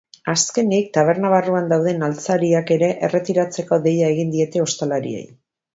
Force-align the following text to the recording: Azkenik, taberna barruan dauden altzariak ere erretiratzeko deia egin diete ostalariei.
Azkenik, 0.31 0.87
taberna 0.97 1.31
barruan 1.33 1.69
dauden 1.73 2.07
altzariak 2.09 2.75
ere 2.79 2.91
erretiratzeko 3.09 3.83
deia 3.87 4.13
egin 4.17 4.37
diete 4.39 4.69
ostalariei. 4.71 5.27